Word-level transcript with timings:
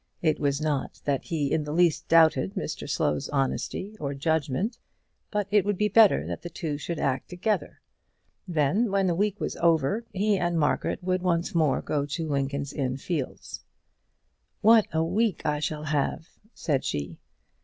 It 0.23 0.39
was 0.39 0.59
not 0.59 0.99
that 1.05 1.25
he 1.25 1.51
in 1.51 1.63
the 1.63 1.71
least 1.71 2.07
doubted 2.07 2.55
Mr 2.55 2.89
Slow's 2.89 3.29
honesty 3.29 3.95
or 3.99 4.15
judgment, 4.15 4.79
but 5.29 5.45
it 5.51 5.63
would 5.63 5.77
be 5.77 5.89
better 5.89 6.25
that 6.25 6.41
the 6.41 6.49
two 6.49 6.79
should 6.79 6.97
act 6.97 7.29
together. 7.29 7.79
Then 8.47 8.89
when 8.89 9.05
the 9.05 9.13
week 9.13 9.39
was 9.39 9.55
over, 9.57 10.03
he 10.11 10.39
and 10.39 10.57
Margaret 10.59 11.03
would 11.03 11.21
once 11.21 11.53
more 11.53 11.83
go 11.83 12.07
to 12.07 12.27
Lincoln's 12.27 12.73
Inn 12.73 12.97
Fields. 12.97 13.63
"What 14.61 14.87
a 14.91 15.03
week 15.03 15.45
I 15.45 15.59
shall 15.59 15.83
have!" 15.83 16.29
said 16.55 16.83
she. 16.83 17.19